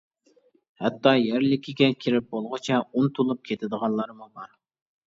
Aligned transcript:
ھەتتا 0.83 1.13
يەرلىكىگە 1.23 1.91
كىرىپ 2.07 2.35
بولغۇچە 2.35 2.83
ئۇنتۇلۇپ 2.89 3.47
كېتىدىغانلارمۇ 3.53 4.35
بار. 4.43 4.61